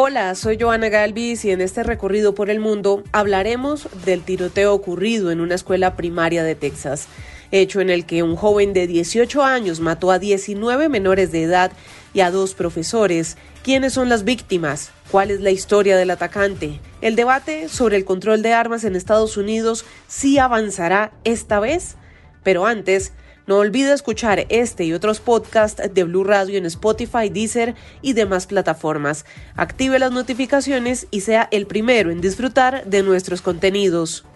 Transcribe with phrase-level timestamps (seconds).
[0.00, 5.32] Hola, soy Joana Galvis y en este recorrido por el mundo hablaremos del tiroteo ocurrido
[5.32, 7.08] en una escuela primaria de Texas,
[7.50, 11.72] hecho en el que un joven de 18 años mató a 19 menores de edad
[12.14, 13.36] y a dos profesores.
[13.64, 14.92] ¿Quiénes son las víctimas?
[15.10, 16.78] ¿Cuál es la historia del atacante?
[17.00, 21.96] El debate sobre el control de armas en Estados Unidos sí avanzará esta vez,
[22.44, 23.12] pero antes
[23.48, 28.46] no olvide escuchar este y otros podcasts de Blue Radio en Spotify, Deezer y demás
[28.46, 29.24] plataformas.
[29.56, 34.26] Active las notificaciones y sea el primero en disfrutar de nuestros contenidos.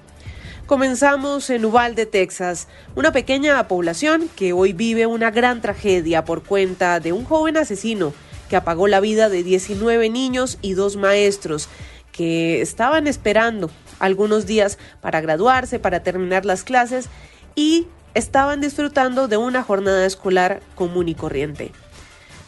[0.64, 6.98] Comenzamos en Uvalde, Texas, una pequeña población que hoy vive una gran tragedia por cuenta
[6.98, 8.14] de un joven asesino
[8.48, 11.68] que apagó la vida de 19 niños y dos maestros
[12.12, 17.10] que estaban esperando algunos días para graduarse, para terminar las clases
[17.54, 21.72] y estaban disfrutando de una jornada escolar común y corriente,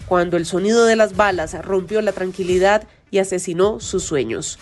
[0.06, 4.58] cuando el sonido de las balas rompió la tranquilidad y asesinó sus sueños.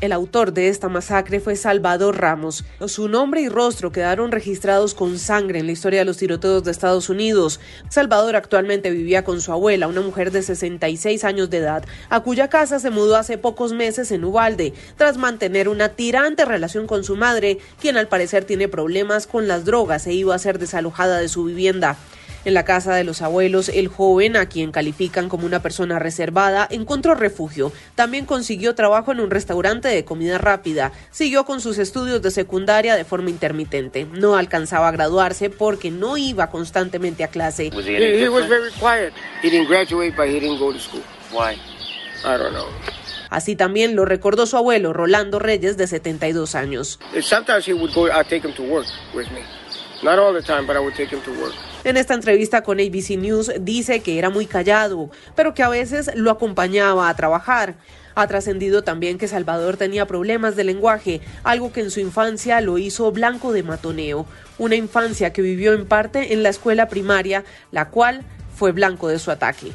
[0.00, 2.64] El autor de esta masacre fue Salvador Ramos.
[2.86, 6.70] Su nombre y rostro quedaron registrados con sangre en la historia de los tiroteos de
[6.70, 7.58] Estados Unidos.
[7.88, 12.46] Salvador actualmente vivía con su abuela, una mujer de 66 años de edad, a cuya
[12.46, 17.16] casa se mudó hace pocos meses en Ubalde, tras mantener una tirante relación con su
[17.16, 21.28] madre, quien al parecer tiene problemas con las drogas e iba a ser desalojada de
[21.28, 21.96] su vivienda.
[22.44, 26.66] En la casa de los abuelos, el joven, a quien califican como una persona reservada,
[26.70, 27.72] encontró refugio.
[27.94, 30.92] También consiguió trabajo en un restaurante de comida rápida.
[31.10, 34.06] Siguió con sus estudios de secundaria de forma intermitente.
[34.12, 37.70] No alcanzaba a graduarse porque no iba constantemente a clase.
[43.30, 46.98] Así también lo recordó su abuelo, Rolando Reyes, de 72 años.
[51.84, 56.10] En esta entrevista con ABC News dice que era muy callado, pero que a veces
[56.16, 57.76] lo acompañaba a trabajar.
[58.16, 62.78] Ha trascendido también que Salvador tenía problemas de lenguaje, algo que en su infancia lo
[62.78, 64.26] hizo blanco de matoneo,
[64.58, 68.22] una infancia que vivió en parte en la escuela primaria, la cual
[68.56, 69.72] fue blanco de su ataque.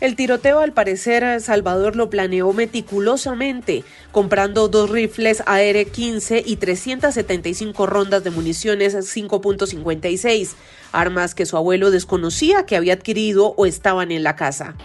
[0.00, 3.82] El tiroteo al parecer Salvador lo planeó meticulosamente,
[4.12, 10.54] comprando dos rifles AR-15 y 375 rondas de municiones 5.56,
[10.92, 14.76] armas que su abuelo desconocía que había adquirido o estaban en la casa.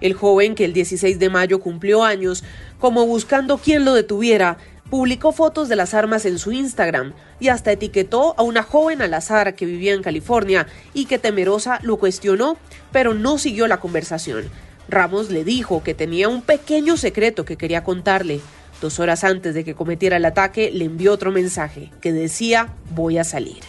[0.00, 2.44] El joven, que el 16 de mayo cumplió años,
[2.78, 4.58] como buscando quien lo detuviera,
[4.92, 9.14] publicó fotos de las armas en su Instagram y hasta etiquetó a una joven al
[9.14, 12.58] azar que vivía en California y que temerosa lo cuestionó,
[12.92, 14.50] pero no siguió la conversación.
[14.90, 18.42] Ramos le dijo que tenía un pequeño secreto que quería contarle.
[18.82, 23.16] Dos horas antes de que cometiera el ataque, le envió otro mensaje que decía voy
[23.16, 23.60] a salir.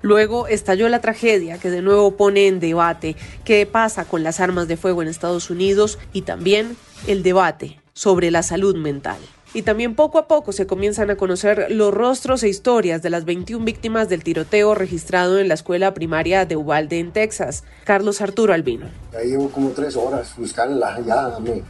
[0.00, 4.66] Luego estalló la tragedia que de nuevo pone en debate qué pasa con las armas
[4.66, 6.74] de fuego en Estados Unidos y también
[7.06, 9.18] el debate sobre la salud mental
[9.54, 13.24] y también poco a poco se comienzan a conocer los rostros e historias de las
[13.24, 17.62] 21 víctimas del tiroteo registrado en la escuela primaria de Uvalde en Texas.
[17.84, 18.86] Carlos Arturo Albino.
[19.12, 21.62] Ya llevo como tres horas buscando ya me,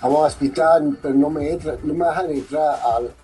[0.00, 2.78] Vamos a explicar, pero no me, entra, no me dejan entrar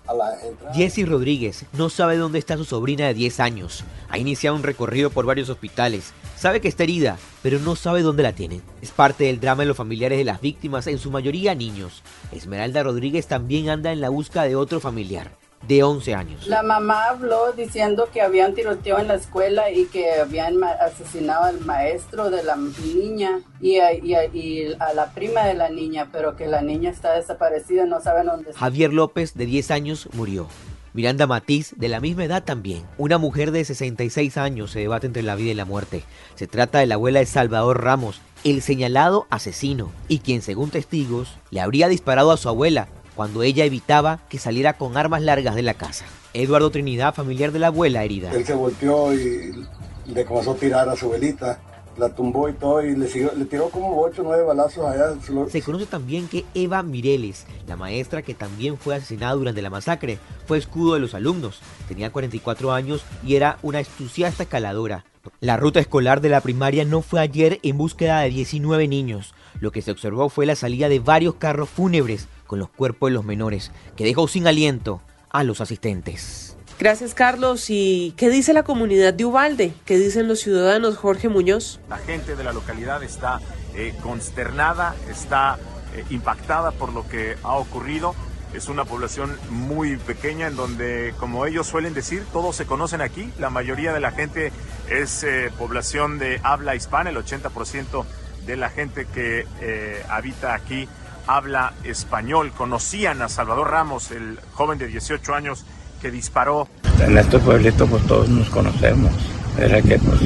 [0.07, 0.73] a, la entrada.
[0.73, 3.83] Jesse Rodríguez no sabe dónde está su sobrina de 10 años.
[4.09, 6.11] Ha iniciado un recorrido por varios hospitales.
[6.41, 8.63] Sabe que está herida, pero no sabe dónde la tienen.
[8.81, 12.01] Es parte del drama de los familiares de las víctimas, en su mayoría niños.
[12.31, 15.29] Esmeralda Rodríguez también anda en la búsqueda de otro familiar
[15.67, 16.47] de 11 años.
[16.47, 21.61] La mamá habló diciendo que habían tiroteo en la escuela y que habían asesinado al
[21.61, 26.63] maestro de la niña y a, a, la prima de la niña, pero que la
[26.63, 28.59] niña está desaparecida, no saben dónde está.
[28.59, 30.47] Javier López, de 10 años, murió.
[30.93, 32.83] Miranda Matiz, de la misma edad también.
[32.97, 36.03] Una mujer de 66 años se debate entre la vida y la muerte.
[36.35, 41.37] Se trata de la abuela de Salvador Ramos, el señalado asesino, y quien según testigos
[41.49, 45.61] le habría disparado a su abuela cuando ella evitaba que saliera con armas largas de
[45.61, 46.05] la casa.
[46.33, 48.31] Eduardo Trinidad, familiar de la abuela herida.
[48.31, 49.65] Él se volteó y
[50.07, 51.59] le comenzó a tirar a su velita,
[51.97, 53.07] la tumbó y todo y le,
[53.45, 55.13] tiró como 8 o 9 balazos allá.
[55.49, 60.19] Se conoce también que Eva Mireles, la maestra que también fue asesinada durante la masacre,
[60.45, 61.59] fue escudo de los alumnos.
[61.87, 65.05] Tenía 44 años y era una entusiasta escaladora.
[65.39, 69.35] La ruta escolar de la primaria no fue ayer en búsqueda de 19 niños.
[69.59, 73.13] Lo que se observó fue la salida de varios carros fúnebres con los cuerpos de
[73.13, 76.57] los menores, que dejó sin aliento a los asistentes.
[76.81, 77.69] Gracias, Carlos.
[77.69, 79.71] ¿Y qué dice la comunidad de Ubalde?
[79.85, 81.79] ¿Qué dicen los ciudadanos, Jorge Muñoz?
[81.87, 83.39] La gente de la localidad está
[83.75, 85.59] eh, consternada, está
[85.93, 88.15] eh, impactada por lo que ha ocurrido.
[88.55, 93.31] Es una población muy pequeña en donde, como ellos suelen decir, todos se conocen aquí.
[93.37, 94.51] La mayoría de la gente
[94.89, 98.05] es eh, población de habla hispana, el 80%
[98.47, 100.89] de la gente que eh, habita aquí
[101.27, 102.51] habla español.
[102.57, 105.63] Conocían a Salvador Ramos, el joven de 18 años
[106.01, 106.67] que disparó.
[106.99, 109.11] En estos pueblitos pues todos nos conocemos.
[109.57, 110.21] Era que pues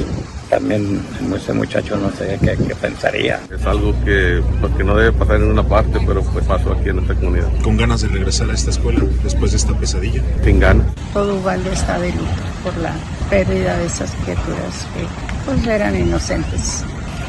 [0.48, 1.02] también
[1.34, 3.40] ese muchacho no sé qué, pensaría.
[3.52, 6.88] Es algo que, pues, que no debe pasar en una parte, pero pues pasó aquí
[6.88, 7.48] en esta comunidad.
[7.62, 10.22] ¿Con ganas de regresar a esta escuela después de esta pesadilla?
[10.44, 10.86] Sin ganas.
[11.12, 12.24] Todo Ubalde está de luto
[12.62, 12.94] por la
[13.28, 15.06] pérdida de esas criaturas que
[15.44, 16.84] pues eran inocentes.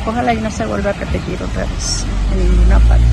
[0.06, 3.04] Ojalá y no se vuelva a repetir otra vez en ninguna parte,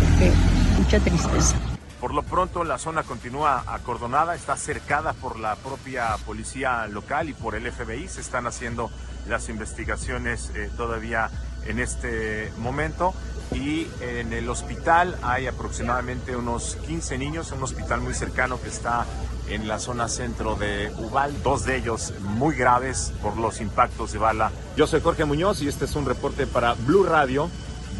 [0.00, 0.30] porque
[0.78, 1.73] mucha tristeza.
[2.04, 7.32] Por lo pronto la zona continúa acordonada, está cercada por la propia policía local y
[7.32, 8.08] por el FBI.
[8.08, 8.90] Se están haciendo
[9.26, 11.30] las investigaciones eh, todavía
[11.64, 13.14] en este momento.
[13.54, 19.06] Y en el hospital hay aproximadamente unos 15 niños, un hospital muy cercano que está
[19.48, 24.18] en la zona centro de Ubal, dos de ellos muy graves por los impactos de
[24.18, 24.52] bala.
[24.76, 27.48] Yo soy Jorge Muñoz y este es un reporte para Blue Radio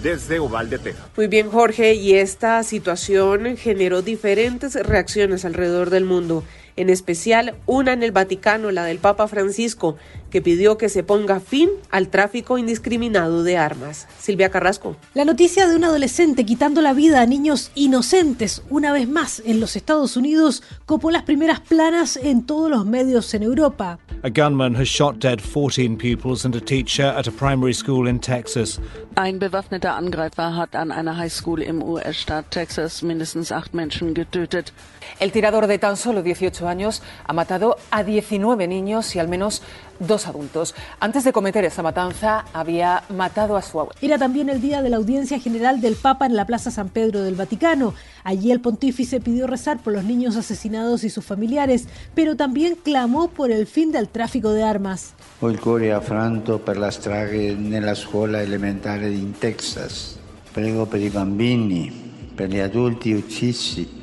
[0.04, 1.06] desde Uvalde, Texas.
[1.16, 6.44] Muy bien, Jorge, y esta situación generó diferentes reacciones alrededor del mundo,
[6.76, 9.96] en especial una en el Vaticano, la del Papa Francisco,
[10.30, 14.08] que pidió que se ponga fin al tráfico indiscriminado de armas.
[14.18, 14.96] Silvia Carrasco.
[15.14, 19.60] La noticia de un adolescente quitando la vida a niños inocentes una vez más en
[19.60, 23.98] los Estados Unidos copó las primeras planas en todos los medios en Europa.
[24.24, 28.18] A gunman has shot dead 14 pupils and a teacher at a primary school in
[28.18, 28.80] Texas.
[29.16, 34.72] Ein bewaffneter Angreifer hat an einer High School im US-Staat Texas mindestens acht Menschen getötet.
[35.20, 39.62] El tirador de tan solo 18 años ha matado a 19 niños y al menos
[39.98, 40.74] dos adultos.
[41.00, 43.98] Antes de cometer esa matanza, había matado a su abuelo.
[44.00, 47.22] Era también el día de la audiencia general del Papa en la Plaza San Pedro
[47.22, 47.94] del Vaticano.
[48.22, 53.28] Allí el pontífice pidió rezar por los niños asesinados y sus familiares, pero también clamó
[53.28, 55.14] por el fin del tráfico de armas.
[55.40, 60.16] Ho il cuore affranto per la strage nella scuola elementare in Texas.
[60.52, 61.90] Prego per i bambini,
[62.34, 64.02] per gli adulti uccisi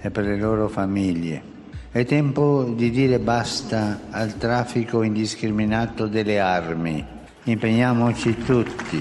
[0.00, 1.53] e per le loro famiglie.
[1.94, 7.06] È tempo di dire basta al traffico indiscriminato delle armi.
[7.44, 9.00] Impegniamoci tutti.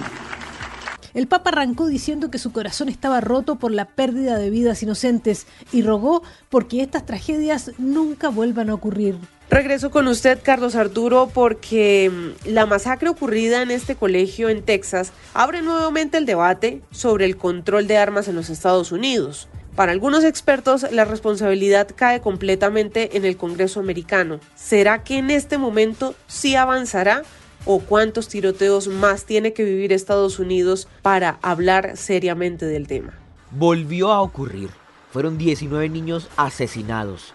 [1.15, 5.47] El Papa arrancó diciendo que su corazón estaba roto por la pérdida de vidas inocentes
[5.71, 9.17] y rogó porque estas tragedias nunca vuelvan a ocurrir.
[9.49, 15.13] Regreso con usted, Carlos Arturo, porque mm, la masacre ocurrida en este colegio en Texas
[15.33, 19.49] abre nuevamente el debate sobre el control de armas en los Estados Unidos.
[19.75, 24.39] Para algunos expertos, la responsabilidad cae completamente en el Congreso americano.
[24.55, 27.23] ¿Será que en este momento sí avanzará?
[27.65, 33.13] ¿O cuántos tiroteos más tiene que vivir Estados Unidos para hablar seriamente del tema?
[33.49, 34.69] Volvió a ocurrir.
[35.11, 37.33] Fueron 19 niños asesinados.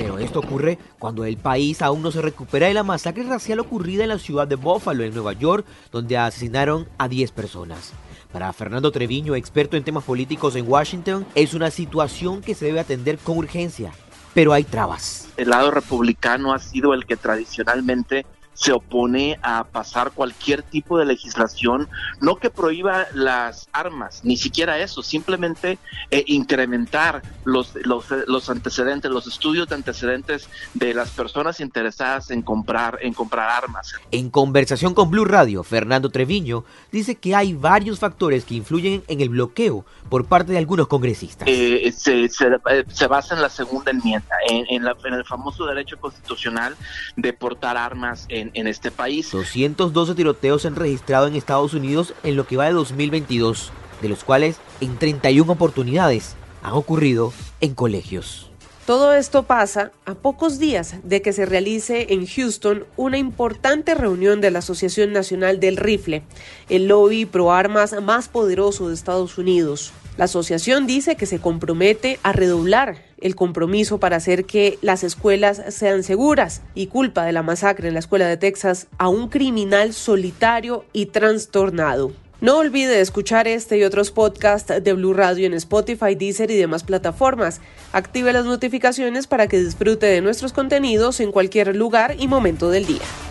[0.00, 4.02] Pero esto ocurre cuando el país aún no se recupera de la masacre racial ocurrida
[4.02, 7.92] en la ciudad de Buffalo, en Nueva York, donde asesinaron a 10 personas.
[8.32, 12.80] Para Fernando Treviño, experto en temas políticos en Washington, es una situación que se debe
[12.80, 13.92] atender con urgencia,
[14.32, 15.28] pero hay trabas.
[15.36, 18.24] El lado republicano ha sido el que tradicionalmente
[18.54, 21.88] se opone a pasar cualquier tipo de legislación,
[22.20, 25.78] no que prohíba las armas, ni siquiera eso, simplemente
[26.10, 32.42] eh, incrementar los, los, los, antecedentes, los estudios de antecedentes de las personas interesadas en
[32.42, 33.94] comprar, en comprar armas.
[34.10, 39.20] En conversación con Blue Radio, Fernando Treviño dice que hay varios factores que influyen en
[39.20, 41.48] el bloqueo por parte de algunos congresistas.
[41.48, 45.98] Eh, se, eh, se, basa en la segunda enmienda, en, en, en el famoso derecho
[45.98, 46.76] constitucional
[47.16, 49.30] de portar armas en en, este país.
[49.30, 54.08] 212 tiroteos se han registrado en Estados Unidos en lo que va de 2022, de
[54.08, 58.50] los cuales en 31 oportunidades han ocurrido en colegios.
[58.86, 64.40] Todo esto pasa a pocos días de que se realice en Houston una importante reunión
[64.40, 66.24] de la Asociación Nacional del Rifle,
[66.68, 69.92] el lobby pro armas más poderoso de Estados Unidos.
[70.20, 75.62] La asociación dice que se compromete a redoblar el compromiso para hacer que las escuelas
[75.70, 79.94] sean seguras y culpa de la masacre en la escuela de Texas a un criminal
[79.94, 82.12] solitario y trastornado.
[82.42, 86.84] No olvide escuchar este y otros podcasts de Blue Radio en Spotify, Deezer y demás
[86.84, 87.62] plataformas.
[87.94, 92.84] Active las notificaciones para que disfrute de nuestros contenidos en cualquier lugar y momento del
[92.84, 93.29] día.